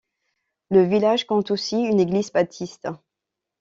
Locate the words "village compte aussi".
0.81-1.75